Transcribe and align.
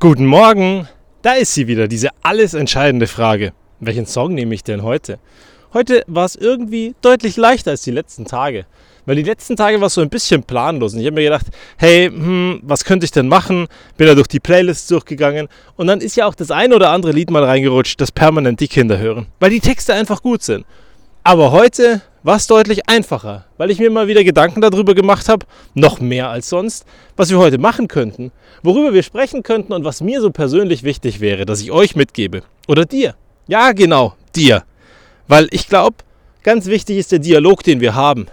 Guten 0.00 0.26
Morgen! 0.26 0.86
Da 1.22 1.32
ist 1.32 1.54
sie 1.54 1.66
wieder, 1.66 1.88
diese 1.88 2.10
alles 2.22 2.54
entscheidende 2.54 3.08
Frage. 3.08 3.52
Welchen 3.80 4.06
Song 4.06 4.32
nehme 4.32 4.54
ich 4.54 4.62
denn 4.62 4.84
heute? 4.84 5.18
Heute 5.74 6.04
war 6.06 6.24
es 6.24 6.36
irgendwie 6.36 6.94
deutlich 7.02 7.36
leichter 7.36 7.72
als 7.72 7.82
die 7.82 7.90
letzten 7.90 8.24
Tage. 8.24 8.64
Weil 9.06 9.16
die 9.16 9.24
letzten 9.24 9.56
Tage 9.56 9.80
war 9.80 9.88
es 9.88 9.94
so 9.94 10.00
ein 10.00 10.08
bisschen 10.08 10.44
planlos. 10.44 10.94
Und 10.94 11.00
ich 11.00 11.06
habe 11.06 11.16
mir 11.16 11.24
gedacht, 11.24 11.46
hey, 11.78 12.06
hm, 12.06 12.60
was 12.62 12.84
könnte 12.84 13.06
ich 13.06 13.10
denn 13.10 13.26
machen? 13.26 13.66
Bin 13.96 14.06
da 14.06 14.14
durch 14.14 14.28
die 14.28 14.38
Playlists 14.38 14.86
durchgegangen. 14.86 15.48
Und 15.74 15.88
dann 15.88 16.00
ist 16.00 16.14
ja 16.14 16.26
auch 16.26 16.36
das 16.36 16.52
ein 16.52 16.72
oder 16.72 16.90
andere 16.90 17.10
Lied 17.10 17.32
mal 17.32 17.42
reingerutscht, 17.42 18.00
das 18.00 18.12
permanent 18.12 18.60
die 18.60 18.68
Kinder 18.68 18.98
hören. 18.98 19.26
Weil 19.40 19.50
die 19.50 19.58
Texte 19.58 19.94
einfach 19.94 20.22
gut 20.22 20.44
sind. 20.44 20.64
Aber 21.24 21.50
heute 21.50 22.02
war 22.28 22.36
es 22.36 22.46
deutlich 22.46 22.90
einfacher, 22.90 23.46
weil 23.56 23.70
ich 23.70 23.78
mir 23.78 23.88
mal 23.88 24.06
wieder 24.06 24.22
Gedanken 24.22 24.60
darüber 24.60 24.94
gemacht 24.94 25.30
habe, 25.30 25.46
noch 25.72 25.98
mehr 25.98 26.28
als 26.28 26.50
sonst, 26.50 26.84
was 27.16 27.30
wir 27.30 27.38
heute 27.38 27.56
machen 27.56 27.88
könnten, 27.88 28.32
worüber 28.62 28.92
wir 28.92 29.02
sprechen 29.02 29.42
könnten 29.42 29.72
und 29.72 29.82
was 29.82 30.02
mir 30.02 30.20
so 30.20 30.30
persönlich 30.30 30.82
wichtig 30.82 31.20
wäre, 31.20 31.46
dass 31.46 31.62
ich 31.62 31.72
euch 31.72 31.96
mitgebe. 31.96 32.42
Oder 32.66 32.84
dir. 32.84 33.14
Ja, 33.46 33.72
genau, 33.72 34.14
dir. 34.36 34.64
Weil 35.26 35.48
ich 35.52 35.70
glaube, 35.70 35.96
ganz 36.42 36.66
wichtig 36.66 36.98
ist 36.98 37.12
der 37.12 37.18
Dialog, 37.18 37.62
den 37.62 37.80
wir 37.80 37.94
haben. 37.94 38.26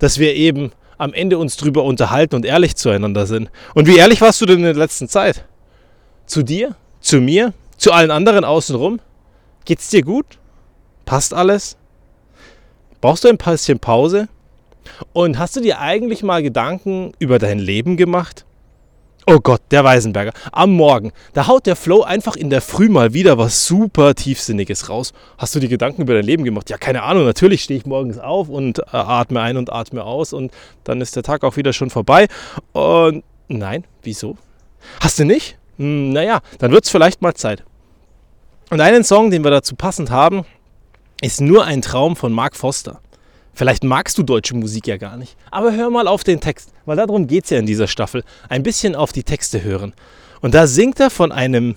Dass 0.00 0.18
wir 0.18 0.34
eben 0.34 0.72
am 0.98 1.14
Ende 1.14 1.38
uns 1.38 1.56
drüber 1.56 1.84
unterhalten 1.84 2.34
und 2.34 2.44
ehrlich 2.44 2.74
zueinander 2.74 3.26
sind. 3.26 3.52
Und 3.74 3.86
wie 3.86 3.96
ehrlich 3.96 4.20
warst 4.20 4.40
du 4.40 4.46
denn 4.46 4.56
in 4.56 4.64
der 4.64 4.74
letzten 4.74 5.08
Zeit? 5.08 5.44
Zu 6.26 6.42
dir? 6.42 6.74
Zu 6.98 7.20
mir? 7.20 7.52
Zu 7.76 7.92
allen 7.92 8.10
anderen 8.10 8.44
außenrum? 8.44 8.98
Geht's 9.64 9.88
dir 9.88 10.02
gut? 10.02 10.26
Passt 11.04 11.32
alles? 11.32 11.76
Brauchst 13.06 13.22
du 13.22 13.28
ein 13.28 13.38
bisschen 13.38 13.78
Pause? 13.78 14.26
Und 15.12 15.38
hast 15.38 15.54
du 15.54 15.60
dir 15.60 15.78
eigentlich 15.78 16.24
mal 16.24 16.42
Gedanken 16.42 17.12
über 17.20 17.38
dein 17.38 17.60
Leben 17.60 17.96
gemacht? 17.96 18.44
Oh 19.28 19.38
Gott, 19.38 19.62
der 19.70 19.84
Weisenberger. 19.84 20.32
Am 20.50 20.72
Morgen, 20.72 21.12
da 21.32 21.46
haut 21.46 21.66
der 21.66 21.76
Flow 21.76 22.02
einfach 22.02 22.34
in 22.34 22.50
der 22.50 22.60
Früh 22.60 22.88
mal 22.88 23.14
wieder 23.14 23.38
was 23.38 23.64
super 23.64 24.16
Tiefsinniges 24.16 24.88
raus. 24.88 25.12
Hast 25.38 25.54
du 25.54 25.60
dir 25.60 25.68
Gedanken 25.68 26.02
über 26.02 26.14
dein 26.14 26.24
Leben 26.24 26.42
gemacht? 26.42 26.68
Ja, 26.68 26.78
keine 26.78 27.04
Ahnung. 27.04 27.24
Natürlich 27.26 27.62
stehe 27.62 27.78
ich 27.78 27.86
morgens 27.86 28.18
auf 28.18 28.48
und 28.48 28.80
äh, 28.80 28.82
atme 28.90 29.40
ein 29.40 29.56
und 29.56 29.72
atme 29.72 30.02
aus 30.02 30.32
und 30.32 30.50
dann 30.82 31.00
ist 31.00 31.14
der 31.14 31.22
Tag 31.22 31.44
auch 31.44 31.56
wieder 31.56 31.72
schon 31.72 31.90
vorbei. 31.90 32.26
Und 32.72 33.22
nein, 33.46 33.84
wieso? 34.02 34.36
Hast 34.98 35.20
du 35.20 35.24
nicht? 35.24 35.56
Hm, 35.76 36.12
naja, 36.12 36.40
dann 36.58 36.72
wird 36.72 36.86
es 36.86 36.90
vielleicht 36.90 37.22
mal 37.22 37.34
Zeit. 37.34 37.62
Und 38.70 38.80
einen 38.80 39.04
Song, 39.04 39.30
den 39.30 39.44
wir 39.44 39.52
dazu 39.52 39.76
passend 39.76 40.10
haben, 40.10 40.44
ist 41.20 41.40
nur 41.40 41.64
ein 41.64 41.82
Traum 41.82 42.16
von 42.16 42.32
Mark 42.32 42.56
Foster. 42.56 43.00
Vielleicht 43.54 43.84
magst 43.84 44.18
du 44.18 44.22
deutsche 44.22 44.54
Musik 44.54 44.86
ja 44.86 44.98
gar 44.98 45.16
nicht, 45.16 45.34
aber 45.50 45.72
hör 45.74 45.88
mal 45.88 46.08
auf 46.08 46.24
den 46.24 46.40
Text, 46.40 46.72
weil 46.84 46.96
darum 46.96 47.26
geht 47.26 47.44
es 47.44 47.50
ja 47.50 47.58
in 47.58 47.64
dieser 47.64 47.88
Staffel. 47.88 48.22
Ein 48.50 48.62
bisschen 48.62 48.94
auf 48.94 49.12
die 49.12 49.24
Texte 49.24 49.62
hören. 49.62 49.94
Und 50.42 50.54
da 50.54 50.66
singt 50.66 51.00
er 51.00 51.08
von 51.08 51.32
einem 51.32 51.74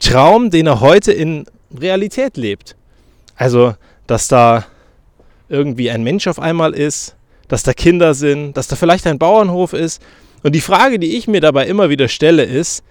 Traum, 0.00 0.50
den 0.50 0.66
er 0.66 0.80
heute 0.80 1.12
in 1.12 1.46
Realität 1.74 2.36
lebt. 2.36 2.76
Also, 3.36 3.74
dass 4.06 4.28
da 4.28 4.66
irgendwie 5.48 5.90
ein 5.90 6.02
Mensch 6.02 6.26
auf 6.26 6.38
einmal 6.38 6.74
ist, 6.74 7.16
dass 7.48 7.62
da 7.62 7.72
Kinder 7.72 8.14
sind, 8.14 8.56
dass 8.56 8.68
da 8.68 8.76
vielleicht 8.76 9.06
ein 9.06 9.18
Bauernhof 9.18 9.72
ist. 9.72 10.02
Und 10.42 10.54
die 10.54 10.60
Frage, 10.60 10.98
die 10.98 11.16
ich 11.16 11.26
mir 11.26 11.40
dabei 11.40 11.66
immer 11.66 11.88
wieder 11.88 12.08
stelle, 12.08 12.44
ist, 12.44 12.84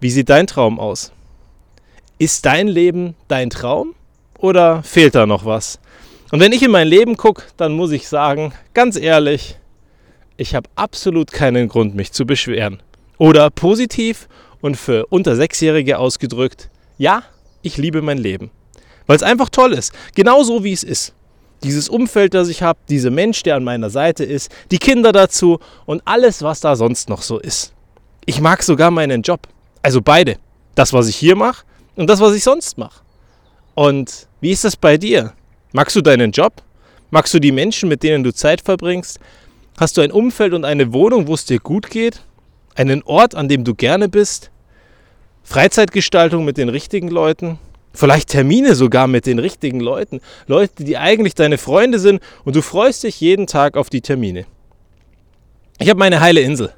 wie 0.00 0.10
sieht 0.10 0.28
dein 0.28 0.46
Traum 0.46 0.80
aus? 0.80 1.12
Ist 2.18 2.44
dein 2.44 2.66
Leben 2.66 3.14
dein 3.28 3.50
Traum? 3.50 3.94
Oder 4.38 4.82
fehlt 4.82 5.14
da 5.14 5.26
noch 5.26 5.44
was? 5.44 5.78
Und 6.32 6.40
wenn 6.40 6.52
ich 6.52 6.62
in 6.62 6.70
mein 6.70 6.88
Leben 6.88 7.16
gucke, 7.16 7.44
dann 7.56 7.72
muss 7.72 7.92
ich 7.92 8.08
sagen, 8.08 8.52
ganz 8.74 8.96
ehrlich, 8.96 9.56
ich 10.36 10.54
habe 10.54 10.68
absolut 10.74 11.32
keinen 11.32 11.68
Grund, 11.68 11.94
mich 11.94 12.12
zu 12.12 12.26
beschweren. 12.26 12.82
Oder 13.18 13.48
positiv 13.50 14.28
und 14.60 14.76
für 14.76 15.06
unter 15.06 15.36
Sechsjährige 15.36 15.98
ausgedrückt, 15.98 16.68
ja, 16.98 17.22
ich 17.62 17.76
liebe 17.76 18.02
mein 18.02 18.18
Leben. 18.18 18.50
Weil 19.06 19.16
es 19.16 19.22
einfach 19.22 19.48
toll 19.48 19.72
ist. 19.72 19.92
Genauso 20.14 20.64
wie 20.64 20.72
es 20.72 20.82
ist. 20.82 21.14
Dieses 21.62 21.88
Umfeld, 21.88 22.34
das 22.34 22.48
ich 22.48 22.62
habe, 22.62 22.78
dieser 22.88 23.10
Mensch, 23.10 23.42
der 23.42 23.56
an 23.56 23.64
meiner 23.64 23.88
Seite 23.88 24.24
ist, 24.24 24.50
die 24.70 24.78
Kinder 24.78 25.12
dazu 25.12 25.58
und 25.86 26.02
alles, 26.04 26.42
was 26.42 26.60
da 26.60 26.76
sonst 26.76 27.08
noch 27.08 27.22
so 27.22 27.38
ist. 27.38 27.72
Ich 28.26 28.40
mag 28.40 28.62
sogar 28.62 28.90
meinen 28.90 29.22
Job. 29.22 29.48
Also 29.82 30.02
beide. 30.02 30.36
Das, 30.74 30.92
was 30.92 31.08
ich 31.08 31.16
hier 31.16 31.36
mache 31.36 31.64
und 31.94 32.10
das, 32.10 32.20
was 32.20 32.34
ich 32.34 32.42
sonst 32.42 32.76
mache. 32.76 33.05
Und 33.76 34.26
wie 34.40 34.52
ist 34.52 34.64
das 34.64 34.74
bei 34.74 34.96
dir? 34.96 35.34
Magst 35.72 35.94
du 35.94 36.00
deinen 36.00 36.32
Job? 36.32 36.62
Magst 37.10 37.34
du 37.34 37.38
die 37.38 37.52
Menschen, 37.52 37.90
mit 37.90 38.02
denen 38.02 38.24
du 38.24 38.32
Zeit 38.32 38.62
verbringst? 38.62 39.20
Hast 39.78 39.98
du 39.98 40.00
ein 40.00 40.10
Umfeld 40.10 40.54
und 40.54 40.64
eine 40.64 40.94
Wohnung, 40.94 41.28
wo 41.28 41.34
es 41.34 41.44
dir 41.44 41.58
gut 41.58 41.90
geht? 41.90 42.22
Einen 42.74 43.02
Ort, 43.02 43.34
an 43.34 43.48
dem 43.48 43.64
du 43.64 43.74
gerne 43.74 44.08
bist? 44.08 44.50
Freizeitgestaltung 45.42 46.46
mit 46.46 46.56
den 46.56 46.70
richtigen 46.70 47.08
Leuten? 47.08 47.58
Vielleicht 47.92 48.30
Termine 48.30 48.74
sogar 48.74 49.08
mit 49.08 49.26
den 49.26 49.38
richtigen 49.38 49.80
Leuten. 49.80 50.20
Leute, 50.46 50.82
die 50.82 50.96
eigentlich 50.96 51.34
deine 51.34 51.58
Freunde 51.58 51.98
sind 51.98 52.22
und 52.46 52.56
du 52.56 52.62
freust 52.62 53.02
dich 53.02 53.20
jeden 53.20 53.46
Tag 53.46 53.76
auf 53.76 53.90
die 53.90 54.00
Termine. 54.00 54.46
Ich 55.78 55.90
habe 55.90 55.98
meine 55.98 56.20
heile 56.22 56.40
Insel. 56.40 56.72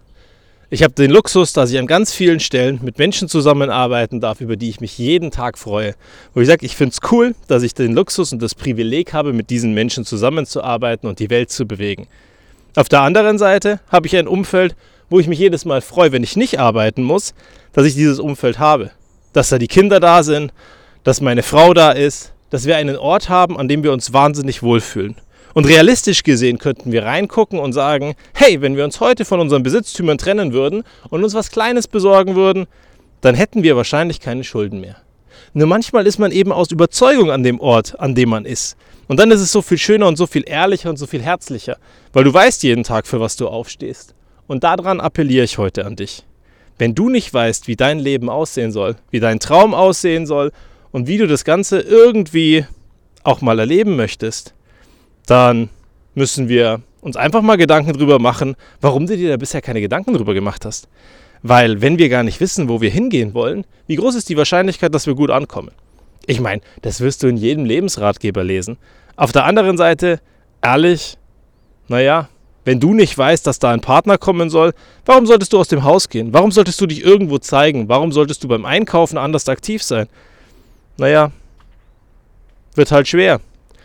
Ich 0.71 0.83
habe 0.83 0.93
den 0.93 1.11
Luxus, 1.11 1.55
dass 1.55 1.71
ich 1.71 1.79
an 1.79 1.87
ganz 1.87 2.13
vielen 2.13 2.41
Stellen 2.41 2.81
mit 2.83 2.99
Menschen 2.99 3.27
zusammenarbeiten 3.27 4.21
darf, 4.21 4.43
über 4.43 4.57
die 4.57 4.69
ich 4.69 4.83
mich 4.83 4.99
jeden 4.99 5.31
Tag 5.31 5.57
freue. 5.57 5.95
Wo 6.35 6.43
ich 6.43 6.47
sage, 6.47 6.67
ich 6.67 6.77
finde 6.77 6.93
es 6.93 7.11
cool, 7.11 7.35
dass 7.47 7.63
ich 7.63 7.73
den 7.73 7.95
Luxus 7.95 8.35
und 8.35 8.43
das 8.43 8.55
Privileg 8.55 9.15
habe, 9.15 9.33
mit 9.33 9.49
diesen 9.49 9.73
Menschen 9.73 10.05
zusammenzuarbeiten 10.05 11.09
und 11.09 11.21
die 11.21 11.31
Welt 11.31 11.49
zu 11.51 11.65
bewegen. 11.65 12.07
Auf 12.77 12.91
der 12.91 13.01
anderen 13.01 13.39
Seite 13.39 13.81
habe 13.89 14.09
ich 14.09 14.17
ein 14.17 14.29
Umfeld, 14.29 14.77
wo 15.09 15.19
ich 15.19 15.27
mich 15.27 15.39
jedes 15.39 15.65
Mal 15.65 15.81
freue, 15.81 16.13
wenn 16.13 16.23
ich 16.23 16.37
nicht 16.37 16.61
arbeiten 16.61 17.03
muss, 17.03 17.33
dass 17.73 17.87
ich 17.87 17.95
dieses 17.95 18.19
Umfeld 18.19 18.59
habe. 18.59 18.91
Dass 19.33 19.49
da 19.49 19.57
die 19.57 19.69
Kinder 19.69 20.01
da 20.01 20.23
sind, 20.23 20.53
dass 21.03 21.23
meine 21.23 21.43
Frau 21.43 21.73
da 21.73 21.93
ist, 21.93 22.35
dass 22.51 22.67
wir 22.67 22.77
einen 22.77 22.97
Ort 22.97 23.31
haben, 23.31 23.59
an 23.59 23.69
dem 23.69 23.85
wir 23.85 23.93
uns 23.93 24.13
wahnsinnig 24.13 24.63
wohlfühlen. 24.63 25.17
Und 25.55 25.67
realistisch 25.67 26.23
gesehen 26.23 26.59
könnten 26.59 26.93
wir 26.93 27.05
reingucken 27.05 27.59
und 27.59 27.73
sagen, 27.73 28.15
hey, 28.35 28.61
wenn 28.61 28.77
wir 28.77 28.85
uns 28.85 29.01
heute 29.01 29.25
von 29.25 29.41
unseren 29.41 29.63
Besitztümern 29.63 30.19
trennen 30.19 30.53
würden 30.53 30.85
und 31.11 31.25
uns 31.25 31.35
was 31.35 31.51
Kleines 31.51 31.89
besorgen 31.89 32.35
würden, 32.35 32.67
dann 33.21 33.35
hätten 33.35 33.63
wir 33.63 33.77
wahrscheinlich 33.77 34.21
keine 34.21 34.45
Schulden 34.45 34.81
mehr. 34.81 34.97
Nur 35.55 35.67
manchmal 35.67 36.07
ist 36.07 36.19
man 36.19 36.31
eben 36.31 36.53
aus 36.53 36.71
Überzeugung 36.71 37.31
an 37.31 37.43
dem 37.43 37.61
Ort, 37.61 37.99
an 37.99 38.15
dem 38.15 38.29
man 38.29 38.45
ist. 38.45 38.77
Und 39.09 39.19
dann 39.19 39.31
ist 39.31 39.41
es 39.41 39.51
so 39.51 39.63
viel 39.63 39.79
schöner 39.79 40.07
und 40.07 40.17
so 40.17 40.27
viel 40.27 40.45
ehrlicher 40.47 40.91
und 40.91 40.99
so 40.99 41.07
viel 41.07 41.23
herzlicher, 41.23 41.79
weil 42.13 42.25
du 42.25 42.33
weißt 42.33 42.63
jeden 42.63 42.85
Tag, 42.85 43.07
für 43.07 43.21
was 43.21 43.37
du 43.37 43.49
aufstehst. 43.49 44.15
Und 44.47 44.65
daran 44.65 45.01
appelliere 45.01 45.45
ich 45.45 45.59
heute 45.59 45.87
an 45.87 45.97
dich. 45.97 46.25
Wenn 46.79 46.95
du 46.95 47.09
nicht 47.09 47.33
weißt, 47.33 47.67
wie 47.67 47.77
dein 47.77 47.99
Leben 47.99 48.31
aussehen 48.31 48.71
soll, 48.71 48.97
wie 49.11 49.21
dein 49.21 49.41
Traum 49.41 49.75
aussehen 49.75 50.27
soll 50.27 50.53
und 50.93 51.09
wie 51.09 51.19
du 51.19 51.27
das 51.27 51.45
Ganze 51.45 51.81
irgendwie 51.81 52.65
auch 53.25 53.41
mal 53.41 53.59
erleben 53.59 53.97
möchtest, 53.97 54.55
dann 55.29 55.69
müssen 56.15 56.49
wir 56.49 56.81
uns 57.01 57.17
einfach 57.17 57.43
mal 57.43 57.57
Gedanken 57.57 57.93
drüber 57.93 58.19
machen, 58.19 58.57
warum 58.81 59.07
du 59.07 59.17
dir 59.17 59.31
da 59.31 59.37
bisher 59.37 59.63
keine 59.63 59.81
Gedanken 59.81 60.15
drüber 60.15 60.35
gemacht 60.35 60.65
hast. 60.65 60.89
Weil 61.43 61.81
wenn 61.81 61.99
wir 61.99 62.09
gar 62.09 62.25
nicht 62.25 62.41
wissen, 62.41 62.69
wo 62.69 62.81
wir 62.81 62.91
hingehen 62.91 63.35
wollen, 63.35 63.65
wie 63.87 63.97
groß 63.97 64.17
ist 64.17 64.29
die 64.29 64.37
Wahrscheinlichkeit, 64.37 64.95
dass 64.95 65.07
wir 65.07 65.15
gut 65.15 65.31
ankommen? 65.31 65.71
Ich 66.27 66.41
meine, 66.41 66.63
das 66.83 67.01
wirst 67.01 67.23
du 67.23 67.29
in 67.29 67.37
jedem 67.37 67.65
Lebensratgeber 67.65 68.43
lesen. 68.43 68.77
Auf 69.17 69.33
der 69.33 69.45
anderen 69.45 69.77
Seite, 69.77 70.21
ehrlich, 70.63 71.17
naja, 71.87 72.29
wenn 72.65 72.81
du 72.81 72.93
nicht 72.93 73.17
weißt, 73.17 73.47
dass 73.47 73.59
da 73.59 73.71
ein 73.71 73.81
Partner 73.81 74.19
kommen 74.19 74.51
soll, 74.51 74.73
warum 75.07 75.27
solltest 75.27 75.53
du 75.53 75.59
aus 75.59 75.69
dem 75.69 75.85
Haus 75.85 76.09
gehen? 76.09 76.33
Warum 76.33 76.53
solltest 76.53 76.81
du 76.81 76.87
dich 76.87 77.03
irgendwo 77.03 77.39
zeigen? 77.39 77.89
Warum 77.89 78.13
solltest 78.13 78.43
du 78.45 78.49
beim 78.49 78.65
Einkaufen 78.65 79.17
anders 79.17 79.49
aktiv 79.49 79.83
sein? 79.83 80.09
Naja, 80.97 81.31
wird 82.75 82.91
halt 82.91 83.09
schwer. 83.09 83.41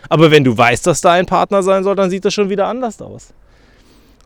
Aber 0.09 0.31
wenn 0.31 0.43
du 0.43 0.57
weißt, 0.57 0.85
dass 0.85 1.01
da 1.01 1.13
ein 1.13 1.25
Partner 1.25 1.63
sein 1.63 1.83
soll, 1.83 1.95
dann 1.95 2.09
sieht 2.09 2.25
das 2.25 2.33
schon 2.33 2.49
wieder 2.49 2.67
anders 2.67 3.01
aus. 3.01 3.33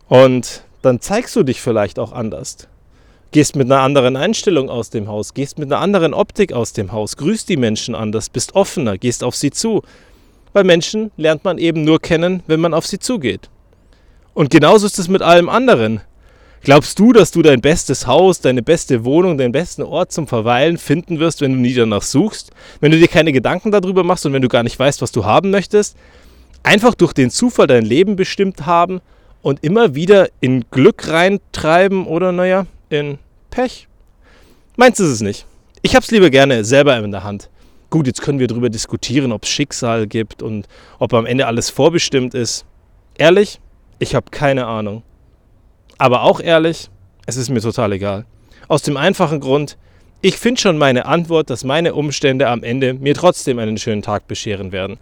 Und 0.07 0.63
dann 0.81 1.01
zeigst 1.01 1.35
du 1.35 1.43
dich 1.43 1.61
vielleicht 1.61 1.99
auch 1.99 2.11
anders. 2.11 2.67
Gehst 3.31 3.55
mit 3.55 3.69
einer 3.69 3.81
anderen 3.81 4.15
Einstellung 4.15 4.69
aus 4.69 4.89
dem 4.89 5.07
Haus, 5.07 5.33
gehst 5.33 5.59
mit 5.59 5.71
einer 5.71 5.81
anderen 5.81 6.13
Optik 6.13 6.53
aus 6.53 6.73
dem 6.73 6.93
Haus, 6.93 7.17
grüßt 7.17 7.49
die 7.49 7.57
Menschen 7.57 7.93
anders, 7.93 8.29
bist 8.29 8.55
offener, 8.55 8.97
gehst 8.97 9.23
auf 9.23 9.35
sie 9.35 9.51
zu. 9.51 9.83
Weil 10.53 10.63
Menschen 10.63 11.11
lernt 11.17 11.43
man 11.43 11.57
eben 11.57 11.83
nur 11.83 11.99
kennen, 11.99 12.41
wenn 12.47 12.61
man 12.61 12.73
auf 12.73 12.87
sie 12.87 12.99
zugeht. 12.99 13.49
Und 14.33 14.49
genauso 14.49 14.85
ist 14.85 14.97
es 14.97 15.09
mit 15.09 15.21
allem 15.21 15.49
anderen. 15.49 16.01
Glaubst 16.61 16.99
du, 16.99 17.13
dass 17.13 17.31
du 17.31 17.41
dein 17.41 17.61
bestes 17.61 18.07
Haus, 18.07 18.41
deine 18.41 18.61
beste 18.61 19.05
Wohnung, 19.05 19.37
deinen 19.37 19.51
besten 19.51 19.83
Ort 19.83 20.11
zum 20.11 20.27
Verweilen 20.27 20.77
finden 20.77 21.19
wirst, 21.19 21.41
wenn 21.41 21.53
du 21.53 21.59
nie 21.59 21.73
danach 21.73 22.01
suchst? 22.01 22.51
Wenn 22.79 22.91
du 22.91 22.97
dir 22.97 23.07
keine 23.07 23.31
Gedanken 23.31 23.71
darüber 23.71 24.03
machst 24.03 24.25
und 24.25 24.33
wenn 24.33 24.41
du 24.41 24.47
gar 24.47 24.63
nicht 24.63 24.77
weißt, 24.77 25.01
was 25.01 25.11
du 25.11 25.23
haben 25.23 25.51
möchtest? 25.51 25.95
Einfach 26.63 26.95
durch 26.95 27.13
den 27.13 27.29
Zufall 27.29 27.67
dein 27.67 27.85
Leben 27.85 28.15
bestimmt 28.15 28.65
haben 28.65 28.99
und 29.41 29.63
immer 29.63 29.95
wieder 29.95 30.29
in 30.41 30.65
Glück 30.71 31.07
reintreiben 31.07 32.05
oder, 32.05 32.31
naja, 32.31 32.65
in 32.89 33.19
Pech? 33.49 33.87
Meins 34.75 34.99
ist 34.99 35.09
es 35.09 35.21
nicht. 35.21 35.45
Ich 35.83 35.95
hab's 35.95 36.11
lieber 36.11 36.29
gerne 36.29 36.65
selber 36.65 36.97
in 36.97 37.11
der 37.11 37.23
Hand. 37.23 37.49
Gut, 37.89 38.07
jetzt 38.07 38.21
können 38.21 38.39
wir 38.39 38.47
darüber 38.47 38.69
diskutieren, 38.69 39.31
ob 39.31 39.43
es 39.43 39.49
Schicksal 39.49 40.07
gibt 40.07 40.43
und 40.43 40.67
ob 40.99 41.13
am 41.13 41.25
Ende 41.25 41.47
alles 41.47 41.69
vorbestimmt 41.69 42.33
ist. 42.33 42.65
Ehrlich, 43.17 43.61
ich 43.99 44.13
habe 44.13 44.29
keine 44.29 44.65
Ahnung. 44.65 45.03
Aber 45.97 46.23
auch 46.23 46.39
ehrlich, 46.39 46.89
es 47.25 47.37
ist 47.37 47.49
mir 47.49 47.61
total 47.61 47.93
egal. 47.93 48.25
Aus 48.67 48.81
dem 48.81 48.97
einfachen 48.97 49.39
Grund, 49.39 49.77
Ich 50.21 50.37
finde 50.37 50.59
schon 50.59 50.79
meine 50.79 51.05
Antwort, 51.05 51.51
dass 51.51 51.63
meine 51.63 51.93
Umstände 51.93 52.47
am 52.47 52.63
Ende 52.63 52.95
mir 52.95 53.13
trotzdem 53.13 53.59
einen 53.59 53.77
schönen 53.77 54.01
Tag 54.01 54.27
bescheren 54.27 54.71
werden. 54.71 54.97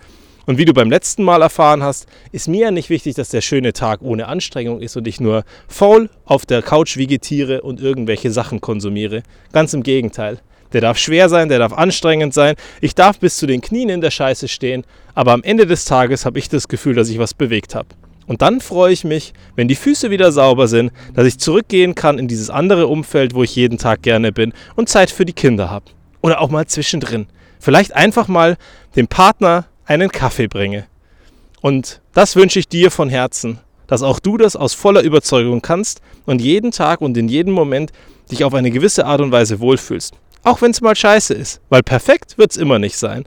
Und 0.45 0.57
wie 0.57 0.65
du 0.65 0.73
beim 0.73 0.89
letzten 0.89 1.23
Mal 1.23 1.41
erfahren 1.41 1.83
hast, 1.83 2.05
ist 2.33 2.49
mir 2.49 2.65
ja 2.65 2.71
nicht 2.71 2.89
wichtig, 2.89 3.15
dass 3.15 3.29
der 3.29 3.39
schöne 3.39 3.71
Tag 3.71 4.01
ohne 4.01 4.27
Anstrengung 4.27 4.81
ist 4.81 4.97
und 4.97 5.07
ich 5.07 5.21
nur 5.21 5.45
faul 5.69 6.09
auf 6.25 6.45
der 6.45 6.61
Couch 6.61 6.97
vegetiere 6.97 7.61
und 7.61 7.79
irgendwelche 7.79 8.29
Sachen 8.29 8.59
konsumiere. 8.59 9.23
Ganz 9.53 9.73
im 9.73 9.83
Gegenteil. 9.83 10.39
Der 10.73 10.81
darf 10.81 10.97
schwer 10.97 11.29
sein, 11.29 11.47
der 11.47 11.59
darf 11.59 11.71
anstrengend 11.71 12.33
sein. 12.33 12.55
Ich 12.81 12.93
darf 12.93 13.17
bis 13.17 13.37
zu 13.37 13.47
den 13.47 13.61
Knien 13.61 13.87
in 13.87 14.01
der 14.01 14.11
Scheiße 14.11 14.49
stehen, 14.49 14.83
aber 15.13 15.31
am 15.31 15.43
Ende 15.43 15.65
des 15.65 15.85
Tages 15.85 16.25
habe 16.25 16.39
ich 16.39 16.49
das 16.49 16.67
Gefühl, 16.67 16.95
dass 16.95 17.07
ich 17.07 17.19
was 17.19 17.33
bewegt 17.33 17.73
habe. 17.73 17.87
Und 18.27 18.41
dann 18.41 18.61
freue 18.61 18.91
ich 18.91 19.03
mich, 19.03 19.33
wenn 19.55 19.67
die 19.67 19.75
Füße 19.75 20.09
wieder 20.09 20.31
sauber 20.31 20.67
sind, 20.67 20.91
dass 21.13 21.27
ich 21.27 21.37
zurückgehen 21.37 21.95
kann 21.95 22.17
in 22.17 22.27
dieses 22.27 22.49
andere 22.49 22.87
Umfeld, 22.87 23.35
wo 23.35 23.43
ich 23.43 23.55
jeden 23.55 23.77
Tag 23.77 24.01
gerne 24.01 24.31
bin 24.31 24.53
und 24.75 24.89
Zeit 24.89 25.11
für 25.11 25.25
die 25.25 25.33
Kinder 25.33 25.69
habe. 25.69 25.85
Oder 26.21 26.41
auch 26.41 26.49
mal 26.49 26.65
zwischendrin. 26.65 27.27
Vielleicht 27.59 27.95
einfach 27.95 28.27
mal 28.27 28.57
dem 28.95 29.07
Partner 29.07 29.65
einen 29.85 30.09
Kaffee 30.09 30.47
bringe. 30.47 30.85
Und 31.61 32.01
das 32.13 32.35
wünsche 32.35 32.59
ich 32.59 32.67
dir 32.67 32.91
von 32.91 33.09
Herzen, 33.09 33.59
dass 33.87 34.01
auch 34.01 34.19
du 34.19 34.37
das 34.37 34.55
aus 34.55 34.73
voller 34.73 35.01
Überzeugung 35.01 35.61
kannst 35.61 36.01
und 36.25 36.41
jeden 36.41 36.71
Tag 36.71 37.01
und 37.01 37.17
in 37.17 37.29
jedem 37.29 37.53
Moment 37.53 37.91
dich 38.31 38.43
auf 38.43 38.53
eine 38.53 38.71
gewisse 38.71 39.05
Art 39.05 39.21
und 39.21 39.31
Weise 39.31 39.59
wohlfühlst. 39.59 40.13
Auch 40.43 40.61
wenn 40.61 40.71
es 40.71 40.81
mal 40.81 40.95
scheiße 40.95 41.33
ist, 41.33 41.61
weil 41.69 41.83
perfekt 41.83 42.37
wird 42.37 42.51
es 42.51 42.57
immer 42.57 42.79
nicht 42.79 42.97
sein. 42.97 43.25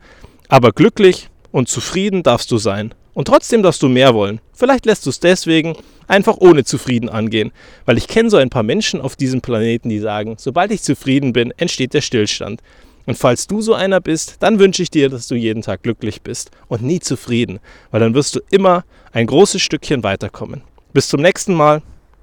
Aber 0.48 0.72
glücklich 0.72 1.28
und 1.50 1.68
zufrieden 1.68 2.22
darfst 2.22 2.50
du 2.50 2.58
sein. 2.58 2.94
Und 3.18 3.24
trotzdem 3.24 3.64
darfst 3.64 3.82
du 3.82 3.88
mehr 3.88 4.14
wollen. 4.14 4.40
Vielleicht 4.52 4.86
lässt 4.86 5.04
du 5.04 5.10
es 5.10 5.18
deswegen 5.18 5.74
einfach 6.06 6.36
ohne 6.38 6.62
zufrieden 6.62 7.08
angehen. 7.08 7.50
Weil 7.84 7.98
ich 7.98 8.06
kenne 8.06 8.30
so 8.30 8.36
ein 8.36 8.48
paar 8.48 8.62
Menschen 8.62 9.00
auf 9.00 9.16
diesem 9.16 9.40
Planeten, 9.40 9.88
die 9.88 9.98
sagen, 9.98 10.36
sobald 10.38 10.70
ich 10.70 10.82
zufrieden 10.82 11.32
bin, 11.32 11.52
entsteht 11.56 11.94
der 11.94 12.00
Stillstand. 12.00 12.60
Und 13.06 13.18
falls 13.18 13.48
du 13.48 13.60
so 13.60 13.74
einer 13.74 14.00
bist, 14.00 14.36
dann 14.38 14.60
wünsche 14.60 14.84
ich 14.84 14.90
dir, 14.92 15.08
dass 15.08 15.26
du 15.26 15.34
jeden 15.34 15.62
Tag 15.62 15.82
glücklich 15.82 16.22
bist 16.22 16.52
und 16.68 16.82
nie 16.82 17.00
zufrieden, 17.00 17.58
weil 17.90 17.98
dann 17.98 18.14
wirst 18.14 18.36
du 18.36 18.40
immer 18.52 18.84
ein 19.10 19.26
großes 19.26 19.60
Stückchen 19.60 20.04
weiterkommen. 20.04 20.62
Bis 20.92 21.08
zum 21.08 21.20
nächsten 21.20 21.54
Mal. 21.54 21.82